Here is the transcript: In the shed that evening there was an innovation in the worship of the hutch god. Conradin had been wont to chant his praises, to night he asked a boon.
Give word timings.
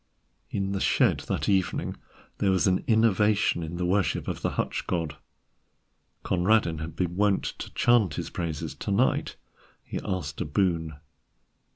In 0.49 0.71
the 0.71 0.79
shed 0.79 1.19
that 1.27 1.47
evening 1.47 1.95
there 2.39 2.49
was 2.49 2.65
an 2.65 2.83
innovation 2.87 3.61
in 3.61 3.77
the 3.77 3.85
worship 3.85 4.27
of 4.27 4.41
the 4.41 4.53
hutch 4.53 4.87
god. 4.87 5.17
Conradin 6.23 6.79
had 6.79 6.95
been 6.95 7.15
wont 7.15 7.43
to 7.59 7.71
chant 7.75 8.15
his 8.15 8.31
praises, 8.31 8.73
to 8.73 8.89
night 8.89 9.35
he 9.83 9.99
asked 10.03 10.41
a 10.41 10.45
boon. 10.45 10.95